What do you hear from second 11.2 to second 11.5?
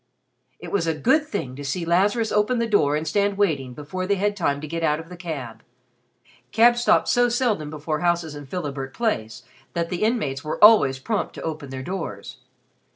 to